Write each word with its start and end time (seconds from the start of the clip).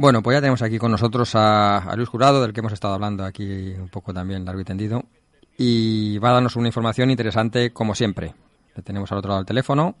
Bueno, 0.00 0.22
pues 0.22 0.36
ya 0.36 0.40
tenemos 0.40 0.62
aquí 0.62 0.78
con 0.78 0.92
nosotros 0.92 1.32
a, 1.34 1.92
Luis 1.96 2.08
Jurado, 2.08 2.40
del 2.40 2.52
que 2.52 2.60
hemos 2.60 2.72
estado 2.72 2.94
hablando 2.94 3.24
aquí 3.24 3.72
un 3.76 3.88
poco 3.88 4.14
también 4.14 4.44
largo 4.44 4.60
y 4.60 4.64
tendido, 4.64 5.02
y 5.56 6.18
va 6.18 6.30
a 6.30 6.34
darnos 6.34 6.54
una 6.54 6.68
información 6.68 7.10
interesante 7.10 7.72
como 7.72 7.96
siempre. 7.96 8.32
Le 8.76 8.82
tenemos 8.84 9.10
al 9.10 9.18
otro 9.18 9.30
lado 9.30 9.40
del 9.40 9.48
teléfono 9.48 9.96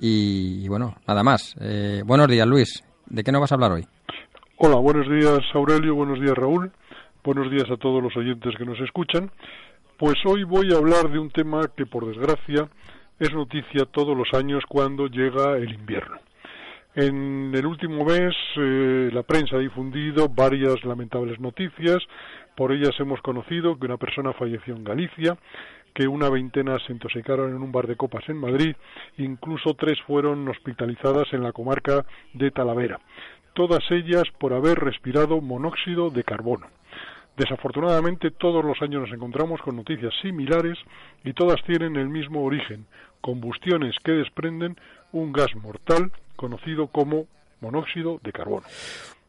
y, 0.00 0.66
bueno, 0.68 0.94
nada 1.06 1.22
más. 1.22 1.54
Eh, 1.60 2.02
buenos 2.06 2.26
días, 2.26 2.46
Luis. 2.46 2.82
¿De 3.04 3.22
qué 3.22 3.30
nos 3.30 3.42
vas 3.42 3.52
a 3.52 3.56
hablar 3.56 3.72
hoy? 3.72 3.86
Hola, 4.56 4.76
buenos 4.76 5.06
días, 5.06 5.40
Aurelio. 5.52 5.94
Buenos 5.94 6.18
días, 6.20 6.34
Raúl. 6.34 6.72
Buenos 7.22 7.50
días 7.50 7.70
a 7.70 7.76
todos 7.76 8.02
los 8.02 8.16
oyentes 8.16 8.54
que 8.56 8.64
nos 8.64 8.80
escuchan. 8.80 9.30
Pues 9.98 10.14
hoy 10.24 10.44
voy 10.44 10.72
a 10.72 10.78
hablar 10.78 11.12
de 11.12 11.18
un 11.18 11.28
tema 11.28 11.60
que, 11.76 11.84
por 11.84 12.06
desgracia, 12.06 12.70
es 13.20 13.34
noticia 13.34 13.84
todos 13.92 14.16
los 14.16 14.28
años 14.32 14.64
cuando 14.66 15.06
llega 15.06 15.58
el 15.58 15.74
invierno. 15.74 16.16
En 17.00 17.54
el 17.54 17.64
último 17.64 18.04
mes 18.04 18.34
eh, 18.56 19.08
la 19.12 19.22
prensa 19.22 19.54
ha 19.54 19.60
difundido 19.60 20.28
varias 20.28 20.82
lamentables 20.84 21.38
noticias. 21.38 21.98
Por 22.56 22.72
ellas 22.72 22.98
hemos 22.98 23.22
conocido 23.22 23.78
que 23.78 23.86
una 23.86 23.98
persona 23.98 24.32
falleció 24.32 24.74
en 24.74 24.82
Galicia, 24.82 25.38
que 25.94 26.08
una 26.08 26.28
veintena 26.28 26.76
se 26.84 26.92
intoxicaron 26.92 27.54
en 27.54 27.62
un 27.62 27.70
bar 27.70 27.86
de 27.86 27.94
copas 27.94 28.28
en 28.28 28.38
Madrid, 28.38 28.74
incluso 29.16 29.74
tres 29.74 29.96
fueron 30.08 30.48
hospitalizadas 30.48 31.32
en 31.32 31.44
la 31.44 31.52
comarca 31.52 32.04
de 32.32 32.50
Talavera, 32.50 32.98
todas 33.52 33.88
ellas 33.92 34.24
por 34.40 34.52
haber 34.52 34.80
respirado 34.80 35.40
monóxido 35.40 36.10
de 36.10 36.24
carbono. 36.24 36.66
Desafortunadamente 37.38 38.32
todos 38.32 38.64
los 38.64 38.82
años 38.82 39.02
nos 39.02 39.12
encontramos 39.12 39.60
con 39.62 39.76
noticias 39.76 40.12
similares 40.20 40.76
y 41.24 41.32
todas 41.32 41.62
tienen 41.64 41.94
el 41.94 42.08
mismo 42.08 42.42
origen, 42.42 42.86
combustiones 43.20 43.94
que 44.02 44.10
desprenden 44.10 44.76
un 45.12 45.32
gas 45.32 45.54
mortal 45.54 46.10
conocido 46.34 46.88
como 46.88 47.26
monóxido 47.60 48.20
de 48.24 48.32
carbono. 48.32 48.66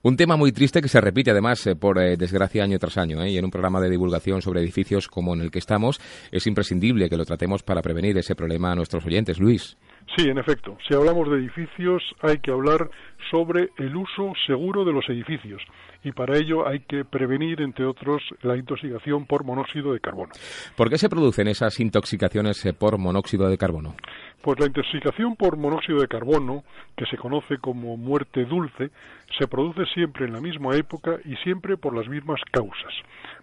Un 0.02 0.16
tema 0.16 0.38
muy 0.38 0.52
triste 0.52 0.82
que 0.82 0.88
se 0.88 1.02
repite 1.02 1.30
además, 1.30 1.68
eh, 1.68 1.76
por 1.76 2.02
eh, 2.02 2.16
desgracia, 2.18 2.64
año 2.64 2.80
tras 2.80 2.98
año. 2.98 3.22
¿eh? 3.22 3.32
Y 3.32 3.38
en 3.38 3.46
un 3.46 3.52
programa 3.52 3.82
de 3.82 3.90
divulgación 3.90 4.42
sobre 4.42 4.62
edificios 4.62 5.08
como 5.08 5.36
en 5.36 5.42
el 5.42 5.52
que 5.52 5.60
estamos, 5.60 6.00
es 6.32 6.48
imprescindible 6.48 7.10
que 7.10 7.18
lo 7.18 7.26
tratemos 7.26 7.64
para 7.64 7.82
prevenir 7.82 8.18
ese 8.18 8.34
problema 8.34 8.72
a 8.72 8.76
nuestros 8.76 9.06
oyentes. 9.06 9.40
Luis. 9.40 9.78
Sí, 10.16 10.28
en 10.28 10.38
efecto. 10.38 10.78
Si 10.88 10.94
hablamos 10.94 11.30
de 11.30 11.38
edificios, 11.38 12.04
hay 12.22 12.40
que 12.40 12.52
hablar 12.52 12.90
sobre 13.32 13.70
el 13.78 13.96
uso 13.96 14.34
seguro 14.48 14.84
de 14.84 14.94
los 14.94 15.08
edificios 15.10 15.62
y 16.04 16.12
para 16.12 16.38
ello 16.38 16.68
hay 16.68 16.80
que 16.80 17.04
prevenir, 17.04 17.62
entre 17.62 17.86
otros, 17.86 18.22
la 18.42 18.56
intoxicación 18.56 19.26
por 19.26 19.44
monóxido 19.44 19.94
de 19.94 20.00
carbono. 20.00 20.32
¿Por 20.76 20.90
qué 20.90 20.98
se 20.98 21.10
producen 21.10 21.48
esas 21.48 21.80
intoxicaciones 21.80 22.66
eh, 22.66 22.74
por 22.74 22.98
monóxido 22.98 23.50
de 23.50 23.58
carbono? 23.58 23.96
Pues 24.42 24.60
la 24.60 24.68
intoxicación 24.68 25.36
por 25.36 25.58
monóxido 25.58 26.00
de 26.00 26.08
carbono, 26.08 26.64
que 26.96 27.06
se 27.06 27.18
conoce 27.18 27.58
como 27.58 27.98
muerte 27.98 28.46
dulce, 28.46 28.92
se 29.38 29.48
produce 29.48 29.86
siempre 29.94 30.26
en 30.26 30.34
la 30.34 30.42
misma 30.42 30.76
época 30.76 31.18
y 31.26 31.36
siempre 31.38 31.76
por 31.76 31.96
las 31.96 32.08
mismas 32.08 32.40
causas. 32.52 32.94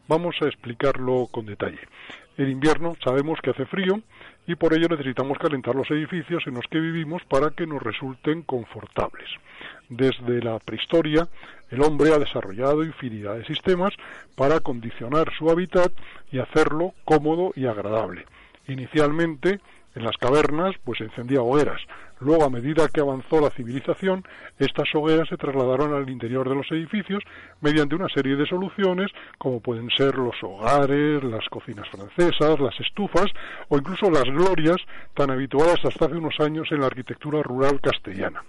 Vamos 0.09 0.37
a 0.41 0.47
explicarlo 0.47 1.27
con 1.31 1.47
detalle. 1.47 1.81
En 2.39 2.51
invierno 2.51 2.97
sabemos 3.03 3.39
que 3.43 3.51
hace 3.51 3.65
frío 3.65 4.01
y 4.47 4.55
por 4.57 4.75
ello 4.75 4.89
necesitamos 4.89 5.39
calentar 5.39 5.75
los 5.75 5.91
edificios 5.91 6.47
en 6.47 6.55
los 6.55 6.67
que 6.71 6.79
vivimos 6.79 7.23
para 7.25 7.51
que 7.51 7.67
nos 7.67 7.83
resulten 7.83 8.43
confortables. 8.43 9.29
Desde 9.89 10.43
la 10.43 10.59
prehistoria, 10.59 11.29
el 11.71 11.83
hombre 11.83 12.13
ha 12.13 12.19
desarrollado 12.19 12.85
infinidad 12.85 13.37
de 13.37 13.47
sistemas 13.47 13.95
para 14.35 14.61
condicionar 14.61 15.33
su 15.37 15.51
hábitat 15.51 15.93
y 16.31 16.39
hacerlo 16.39 16.93
cómodo 17.05 17.53
y 17.57 17.67
agradable. 17.67 18.27
Inicialmente, 18.69 19.61
en 19.95 20.05
las 20.05 20.17
cavernas, 20.19 20.75
pues 20.85 21.01
encendía 21.01 21.41
hogueras. 21.41 21.81
Luego, 22.21 22.45
a 22.45 22.51
medida 22.51 22.89
que 22.89 23.01
avanzó 23.01 23.41
la 23.41 23.51
civilización, 23.51 24.25
estas 24.59 24.89
hogueras 24.95 25.29
se 25.29 25.37
trasladaron 25.37 25.93
al 25.93 26.09
interior 26.09 26.49
de 26.49 26.55
los 26.55 26.71
edificios 26.71 27.23
mediante 27.61 27.95
una 27.95 28.09
serie 28.09 28.37
de 28.37 28.47
soluciones, 28.47 29.11
como 29.39 29.61
pueden 29.61 29.91
ser 29.91 30.17
los 30.17 30.35
hogares, 30.43 31.23
las 31.25 31.47
cocinas 31.51 31.87
francesas, 31.91 32.59
las 32.59 32.79
estufas 32.81 33.27
o 33.69 33.77
incluso 33.77 34.11
las 34.11 34.25
glorias 34.25 34.79
tan 35.15 35.31
habituadas 35.31 35.85
hasta 35.85 36.07
hace 36.07 36.17
unos 36.17 36.41
años 36.41 36.69
en 36.71 36.81
la 36.81 36.87
arquitectura 36.87 37.43
rural 37.43 37.81
castellana. 37.83 38.43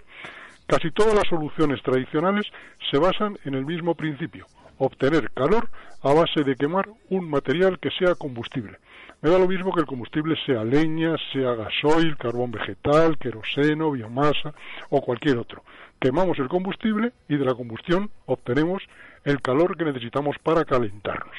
Casi 0.65 0.91
todas 0.91 1.13
las 1.13 1.27
soluciones 1.27 1.81
tradicionales 1.81 2.45
se 2.89 2.97
basan 2.97 3.37
en 3.43 3.53
el 3.53 3.65
mismo 3.65 3.95
principio, 3.95 4.45
obtener 4.77 5.31
calor 5.31 5.69
a 6.03 6.13
base 6.13 6.43
de 6.43 6.55
quemar 6.55 6.89
un 7.09 7.29
material 7.29 7.79
que 7.79 7.91
sea 7.91 8.15
combustible. 8.15 8.77
Me 9.21 9.31
da 9.31 9.39
lo 9.39 9.47
mismo 9.47 9.73
que 9.73 9.81
el 9.81 9.87
combustible 9.87 10.35
sea 10.45 10.63
leña, 10.63 11.15
sea 11.33 11.55
gasoil, 11.55 12.17
carbón 12.17 12.51
vegetal, 12.51 13.17
queroseno, 13.17 13.91
biomasa 13.91 14.53
o 14.89 15.01
cualquier 15.01 15.37
otro. 15.37 15.63
Quemamos 15.99 16.37
el 16.37 16.47
combustible 16.47 17.13
y 17.27 17.37
de 17.37 17.45
la 17.45 17.55
combustión 17.55 18.11
obtenemos 18.27 18.83
el 19.23 19.41
calor 19.41 19.75
que 19.75 19.85
necesitamos 19.85 20.37
para 20.43 20.65
calentarnos. 20.65 21.35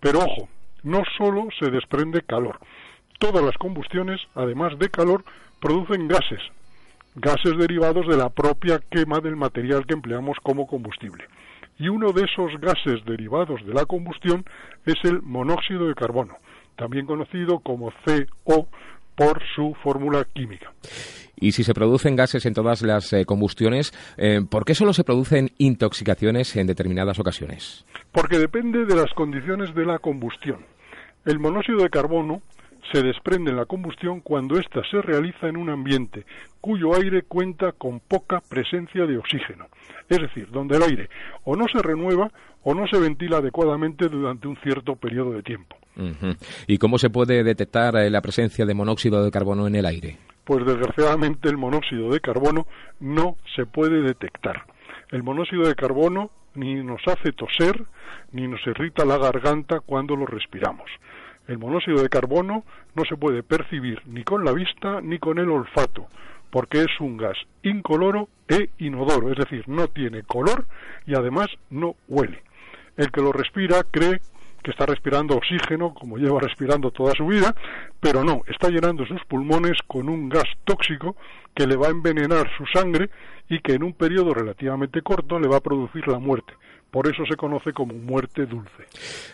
Pero 0.00 0.18
ojo, 0.18 0.48
no 0.82 1.02
solo 1.16 1.48
se 1.58 1.70
desprende 1.70 2.22
calor. 2.22 2.58
Todas 3.20 3.44
las 3.44 3.56
combustiones, 3.56 4.20
además 4.34 4.76
de 4.78 4.90
calor, 4.90 5.24
producen 5.60 6.08
gases, 6.08 6.42
gases 7.14 7.56
derivados 7.56 8.08
de 8.08 8.16
la 8.16 8.28
propia 8.28 8.80
quema 8.90 9.20
del 9.20 9.36
material 9.36 9.86
que 9.86 9.94
empleamos 9.94 10.36
como 10.42 10.66
combustible. 10.66 11.24
Y 11.78 11.88
uno 11.88 12.12
de 12.12 12.24
esos 12.24 12.60
gases 12.60 13.04
derivados 13.04 13.64
de 13.66 13.74
la 13.74 13.84
combustión 13.84 14.44
es 14.86 14.94
el 15.04 15.22
monóxido 15.22 15.88
de 15.88 15.94
carbono, 15.94 16.36
también 16.76 17.06
conocido 17.06 17.58
como 17.58 17.92
CO 18.04 18.68
por 19.16 19.40
su 19.54 19.74
fórmula 19.82 20.24
química. 20.32 20.72
Y 21.36 21.52
si 21.52 21.64
se 21.64 21.74
producen 21.74 22.16
gases 22.16 22.46
en 22.46 22.54
todas 22.54 22.82
las 22.82 23.12
eh, 23.12 23.24
combustiones, 23.24 23.92
eh, 24.16 24.40
¿por 24.48 24.64
qué 24.64 24.74
solo 24.74 24.92
se 24.92 25.04
producen 25.04 25.50
intoxicaciones 25.58 26.54
en 26.56 26.66
determinadas 26.66 27.18
ocasiones? 27.18 27.84
Porque 28.12 28.38
depende 28.38 28.84
de 28.84 28.94
las 28.94 29.12
condiciones 29.14 29.74
de 29.74 29.84
la 29.84 29.98
combustión. 29.98 30.64
El 31.24 31.38
monóxido 31.40 31.78
de 31.78 31.90
carbono 31.90 32.42
se 32.92 33.02
desprende 33.02 33.50
en 33.50 33.56
la 33.56 33.66
combustión 33.66 34.20
cuando 34.20 34.58
ésta 34.58 34.82
se 34.90 35.00
realiza 35.00 35.48
en 35.48 35.56
un 35.56 35.70
ambiente 35.70 36.24
cuyo 36.60 36.94
aire 36.94 37.22
cuenta 37.22 37.72
con 37.72 38.00
poca 38.00 38.40
presencia 38.40 39.06
de 39.06 39.18
oxígeno, 39.18 39.66
es 40.08 40.18
decir, 40.18 40.48
donde 40.50 40.76
el 40.76 40.82
aire 40.82 41.08
o 41.44 41.56
no 41.56 41.66
se 41.68 41.82
renueva 41.82 42.30
o 42.62 42.74
no 42.74 42.86
se 42.86 42.98
ventila 42.98 43.38
adecuadamente 43.38 44.08
durante 44.08 44.48
un 44.48 44.56
cierto 44.62 44.96
periodo 44.96 45.32
de 45.32 45.42
tiempo. 45.42 45.76
¿Y 46.66 46.78
cómo 46.78 46.98
se 46.98 47.10
puede 47.10 47.44
detectar 47.44 47.94
eh, 47.96 48.10
la 48.10 48.20
presencia 48.20 48.66
de 48.66 48.74
monóxido 48.74 49.24
de 49.24 49.30
carbono 49.30 49.66
en 49.66 49.76
el 49.76 49.86
aire? 49.86 50.18
Pues 50.44 50.66
desgraciadamente 50.66 51.48
el 51.48 51.56
monóxido 51.56 52.10
de 52.10 52.20
carbono 52.20 52.66
no 53.00 53.36
se 53.54 53.64
puede 53.64 54.02
detectar. 54.02 54.64
El 55.10 55.22
monóxido 55.22 55.68
de 55.68 55.74
carbono 55.74 56.30
ni 56.54 56.74
nos 56.82 57.00
hace 57.06 57.32
toser 57.32 57.84
ni 58.32 58.48
nos 58.48 58.66
irrita 58.66 59.04
la 59.04 59.18
garganta 59.18 59.80
cuando 59.80 60.16
lo 60.16 60.26
respiramos. 60.26 60.90
El 61.46 61.58
monóxido 61.58 62.02
de 62.02 62.08
carbono 62.08 62.64
no 62.94 63.04
se 63.04 63.16
puede 63.16 63.42
percibir 63.42 64.00
ni 64.06 64.24
con 64.24 64.44
la 64.44 64.52
vista 64.52 65.00
ni 65.02 65.18
con 65.18 65.38
el 65.38 65.50
olfato, 65.50 66.06
porque 66.50 66.82
es 66.82 67.00
un 67.00 67.16
gas 67.16 67.36
incoloro 67.62 68.28
e 68.48 68.70
inodoro, 68.78 69.30
es 69.30 69.38
decir, 69.38 69.68
no 69.68 69.88
tiene 69.88 70.22
color 70.22 70.66
y 71.06 71.14
además 71.14 71.48
no 71.70 71.96
huele. 72.08 72.42
El 72.96 73.10
que 73.10 73.20
lo 73.20 73.32
respira 73.32 73.82
cree 73.90 74.20
que 74.64 74.70
está 74.70 74.86
respirando 74.86 75.36
oxígeno, 75.36 75.92
como 75.92 76.16
lleva 76.16 76.40
respirando 76.40 76.90
toda 76.90 77.12
su 77.16 77.26
vida, 77.26 77.54
pero 78.00 78.24
no, 78.24 78.42
está 78.48 78.68
llenando 78.70 79.04
sus 79.06 79.22
pulmones 79.28 79.78
con 79.86 80.08
un 80.08 80.28
gas 80.28 80.48
tóxico 80.64 81.16
que 81.54 81.66
le 81.66 81.76
va 81.76 81.88
a 81.88 81.90
envenenar 81.90 82.48
su 82.56 82.64
sangre 82.66 83.10
y 83.48 83.60
que 83.60 83.74
en 83.74 83.84
un 83.84 83.92
periodo 83.92 84.32
relativamente 84.32 85.02
corto 85.02 85.38
le 85.38 85.48
va 85.48 85.58
a 85.58 85.60
producir 85.60 86.08
la 86.08 86.18
muerte. 86.18 86.54
Por 86.90 87.06
eso 87.08 87.24
se 87.28 87.36
conoce 87.36 87.72
como 87.72 87.92
muerte 87.92 88.46
dulce. 88.46 88.84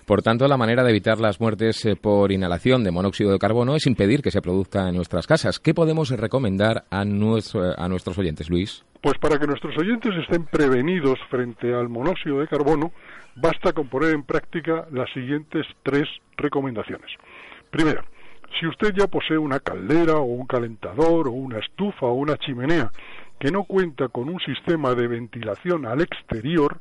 Por 0.04 0.22
tanto, 0.22 0.48
la 0.48 0.56
manera 0.56 0.82
de 0.82 0.90
evitar 0.90 1.20
las 1.20 1.40
muertes 1.40 1.84
eh, 1.84 1.94
por 1.94 2.32
inhalación 2.32 2.82
de 2.82 2.90
monóxido 2.90 3.30
de 3.32 3.38
carbono 3.38 3.76
es 3.76 3.86
impedir 3.86 4.22
que 4.22 4.30
se 4.30 4.40
produzca 4.40 4.88
en 4.88 4.96
nuestras 4.96 5.26
casas. 5.26 5.60
¿Qué 5.60 5.74
podemos 5.74 6.10
recomendar 6.10 6.84
a, 6.90 7.02
a 7.02 7.04
nuestros 7.88 8.18
oyentes, 8.18 8.48
Luis? 8.48 8.82
Pues 9.00 9.16
para 9.18 9.38
que 9.38 9.46
nuestros 9.46 9.76
oyentes 9.78 10.14
estén 10.16 10.44
prevenidos 10.44 11.18
frente 11.30 11.74
al 11.74 11.88
monóxido 11.88 12.40
de 12.40 12.48
carbono, 12.48 12.92
basta 13.34 13.72
con 13.72 13.88
poner 13.88 14.14
en 14.14 14.24
práctica 14.24 14.86
las 14.90 15.10
siguientes 15.12 15.66
tres 15.82 16.06
recomendaciones. 16.36 17.10
Primera, 17.70 18.04
si 18.58 18.66
usted 18.66 18.92
ya 18.94 19.06
posee 19.06 19.38
una 19.38 19.60
caldera 19.60 20.16
o 20.16 20.24
un 20.24 20.46
calentador 20.46 21.28
o 21.28 21.32
una 21.32 21.58
estufa 21.58 22.06
o 22.06 22.14
una 22.14 22.36
chimenea 22.36 22.90
que 23.38 23.50
no 23.50 23.64
cuenta 23.64 24.08
con 24.08 24.28
un 24.28 24.38
sistema 24.40 24.94
de 24.94 25.08
ventilación 25.08 25.86
al 25.86 26.02
exterior 26.02 26.78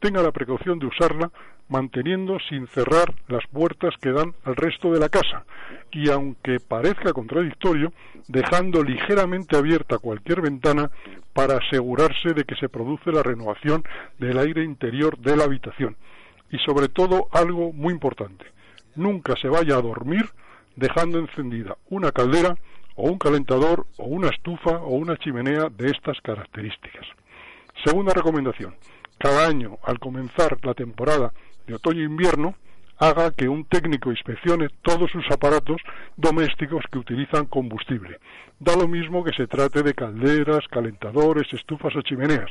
tenga 0.00 0.22
la 0.22 0.32
precaución 0.32 0.78
de 0.78 0.86
usarla 0.86 1.30
manteniendo 1.68 2.38
sin 2.48 2.66
cerrar 2.68 3.14
las 3.28 3.46
puertas 3.48 3.94
que 4.00 4.12
dan 4.12 4.34
al 4.44 4.56
resto 4.56 4.90
de 4.92 5.00
la 5.00 5.08
casa 5.08 5.44
y 5.92 6.10
aunque 6.10 6.60
parezca 6.60 7.12
contradictorio, 7.12 7.92
dejando 8.26 8.82
ligeramente 8.82 9.56
abierta 9.56 9.98
cualquier 9.98 10.40
ventana 10.40 10.90
para 11.32 11.58
asegurarse 11.58 12.34
de 12.34 12.44
que 12.44 12.56
se 12.56 12.68
produce 12.68 13.12
la 13.12 13.22
renovación 13.22 13.84
del 14.18 14.38
aire 14.38 14.64
interior 14.64 15.18
de 15.18 15.36
la 15.36 15.44
habitación. 15.44 15.96
Y 16.50 16.58
sobre 16.58 16.88
todo 16.88 17.28
algo 17.32 17.72
muy 17.72 17.92
importante, 17.92 18.46
nunca 18.96 19.34
se 19.40 19.48
vaya 19.48 19.76
a 19.76 19.82
dormir 19.82 20.28
dejando 20.76 21.18
encendida 21.18 21.76
una 21.90 22.12
caldera 22.12 22.56
o 22.96 23.10
un 23.10 23.18
calentador 23.18 23.86
o 23.96 24.04
una 24.04 24.28
estufa 24.28 24.78
o 24.78 24.96
una 24.96 25.16
chimenea 25.16 25.68
de 25.70 25.90
estas 25.90 26.20
características. 26.20 27.06
Segunda 27.84 28.12
recomendación, 28.12 28.74
cada 29.18 29.46
año 29.46 29.78
al 29.84 29.98
comenzar 29.98 30.58
la 30.64 30.74
temporada 30.74 31.32
de 31.66 31.74
otoño-invierno 31.74 32.54
haga 32.98 33.30
que 33.30 33.48
un 33.48 33.64
técnico 33.64 34.10
inspeccione 34.10 34.68
todos 34.82 35.10
sus 35.10 35.24
aparatos 35.30 35.80
domésticos 36.16 36.84
que 36.90 36.98
utilizan 36.98 37.46
combustible. 37.46 38.18
Da 38.58 38.74
lo 38.74 38.88
mismo 38.88 39.22
que 39.22 39.32
se 39.32 39.46
trate 39.46 39.82
de 39.82 39.94
calderas, 39.94 40.66
calentadores, 40.68 41.52
estufas 41.52 41.94
o 41.94 42.02
chimeneas. 42.02 42.50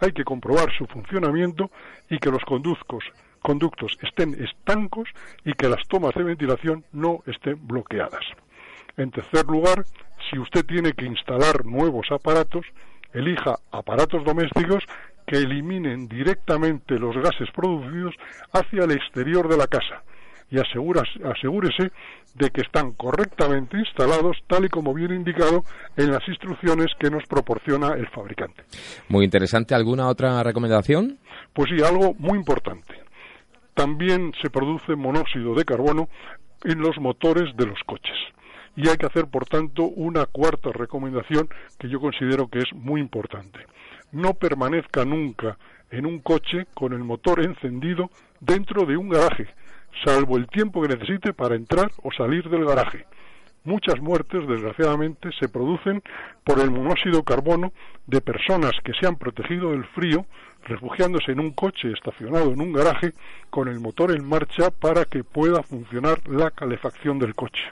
Hay 0.00 0.12
que 0.12 0.24
comprobar 0.24 0.72
su 0.76 0.86
funcionamiento 0.86 1.70
y 2.10 2.18
que 2.18 2.30
los 2.30 2.44
conductos, 2.44 3.04
conductos 3.40 3.96
estén 4.02 4.34
estancos 4.42 5.08
y 5.44 5.52
que 5.52 5.68
las 5.68 5.86
tomas 5.86 6.14
de 6.14 6.24
ventilación 6.24 6.84
no 6.92 7.22
estén 7.26 7.64
bloqueadas. 7.64 8.24
En 8.96 9.12
tercer 9.12 9.46
lugar, 9.46 9.84
si 10.28 10.38
usted 10.38 10.66
tiene 10.66 10.92
que 10.92 11.06
instalar 11.06 11.64
nuevos 11.64 12.10
aparatos, 12.10 12.66
elija 13.12 13.60
aparatos 13.70 14.24
domésticos 14.24 14.84
que 15.26 15.36
eliminen 15.36 16.08
directamente 16.08 16.98
los 16.98 17.16
gases 17.16 17.50
producidos 17.54 18.14
hacia 18.52 18.84
el 18.84 18.92
exterior 18.92 19.48
de 19.48 19.56
la 19.56 19.66
casa 19.66 20.02
y 20.50 20.58
asegúrese 20.58 21.90
de 22.34 22.50
que 22.50 22.60
están 22.60 22.92
correctamente 22.92 23.78
instalados 23.78 24.36
tal 24.46 24.64
y 24.64 24.68
como 24.68 24.92
viene 24.92 25.14
indicado 25.14 25.64
en 25.96 26.10
las 26.10 26.26
instrucciones 26.28 26.88
que 26.98 27.10
nos 27.10 27.24
proporciona 27.26 27.94
el 27.94 28.08
fabricante. 28.08 28.62
Muy 29.08 29.24
interesante. 29.24 29.74
¿Alguna 29.74 30.08
otra 30.08 30.42
recomendación? 30.42 31.18
Pues 31.52 31.70
sí, 31.70 31.82
algo 31.82 32.14
muy 32.18 32.38
importante. 32.38 32.94
También 33.74 34.32
se 34.42 34.50
produce 34.50 34.94
monóxido 34.94 35.54
de 35.54 35.64
carbono 35.64 36.08
en 36.64 36.78
los 36.78 36.98
motores 36.98 37.56
de 37.56 37.66
los 37.66 37.78
coches. 37.86 38.13
Y 38.76 38.88
hay 38.88 38.96
que 38.96 39.06
hacer, 39.06 39.26
por 39.26 39.46
tanto, 39.46 39.84
una 39.84 40.26
cuarta 40.26 40.70
recomendación 40.72 41.48
que 41.78 41.88
yo 41.88 42.00
considero 42.00 42.48
que 42.48 42.58
es 42.58 42.72
muy 42.74 43.00
importante 43.00 43.60
no 44.14 44.34
permanezca 44.34 45.04
nunca 45.04 45.58
en 45.90 46.06
un 46.06 46.20
coche 46.20 46.66
con 46.72 46.92
el 46.92 47.00
motor 47.00 47.44
encendido 47.44 48.10
dentro 48.40 48.86
de 48.86 48.96
un 48.96 49.08
garaje, 49.08 49.48
salvo 50.04 50.36
el 50.36 50.46
tiempo 50.46 50.80
que 50.80 50.94
necesite 50.94 51.32
para 51.32 51.56
entrar 51.56 51.90
o 52.02 52.10
salir 52.12 52.48
del 52.48 52.64
garaje. 52.64 53.06
Muchas 53.64 54.00
muertes, 54.00 54.46
desgraciadamente, 54.46 55.30
se 55.40 55.48
producen 55.48 56.02
por 56.44 56.60
el 56.60 56.70
monóxido 56.70 57.18
de 57.18 57.24
carbono 57.24 57.72
de 58.06 58.20
personas 58.20 58.72
que 58.84 58.92
se 58.92 59.06
han 59.06 59.16
protegido 59.16 59.70
del 59.70 59.84
frío 59.86 60.26
refugiándose 60.64 61.32
en 61.32 61.40
un 61.40 61.52
coche 61.52 61.90
estacionado 61.92 62.52
en 62.52 62.60
un 62.60 62.72
garaje 62.72 63.12
con 63.50 63.68
el 63.68 63.80
motor 63.80 64.14
en 64.14 64.26
marcha 64.28 64.70
para 64.70 65.06
que 65.06 65.24
pueda 65.24 65.62
funcionar 65.62 66.26
la 66.28 66.50
calefacción 66.50 67.18
del 67.18 67.34
coche. 67.34 67.62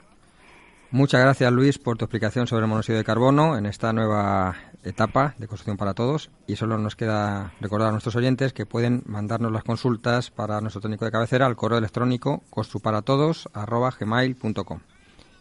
Muchas 0.93 1.19
gracias 1.21 1.51
Luis 1.51 1.77
por 1.79 1.97
tu 1.97 2.05
explicación 2.05 2.45
sobre 2.45 2.65
el 2.65 2.69
monóxido 2.69 2.99
de 2.99 3.03
carbono 3.03 3.57
en 3.57 3.65
esta 3.65 3.91
nueva 3.93 4.53
etapa 4.83 5.33
de 5.39 5.47
construcción 5.47 5.75
para 5.75 5.95
todos 5.95 6.29
y 6.45 6.55
solo 6.55 6.77
nos 6.77 6.95
queda 6.95 7.51
recordar 7.59 7.87
a 7.87 7.91
nuestros 7.93 8.15
oyentes 8.15 8.53
que 8.53 8.67
pueden 8.67 9.01
mandarnos 9.07 9.51
las 9.51 9.63
consultas 9.63 10.29
para 10.29 10.61
nuestro 10.61 10.81
técnico 10.81 11.05
de 11.05 11.11
cabecera 11.11 11.47
al 11.47 11.55
correo 11.55 11.79
electrónico 11.79 12.43
construparatodos@gmail.com. 12.51 14.79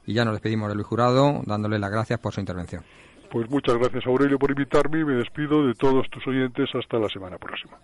Y 0.06 0.14
ya 0.14 0.24
nos 0.24 0.32
despedimos 0.32 0.70
de 0.70 0.74
Luis 0.74 0.86
Jurado 0.86 1.42
dándole 1.44 1.78
las 1.78 1.90
gracias 1.90 2.18
por 2.18 2.32
su 2.32 2.40
intervención. 2.40 2.82
Pues 3.30 3.50
muchas 3.50 3.76
gracias 3.76 4.06
Aurelio 4.06 4.38
por 4.38 4.52
invitarme 4.52 5.00
y 5.00 5.04
me 5.04 5.16
despido 5.16 5.66
de 5.66 5.74
todos 5.74 6.08
tus 6.08 6.26
oyentes 6.26 6.70
hasta 6.74 6.96
la 6.96 7.10
semana 7.10 7.36
próxima. 7.36 7.76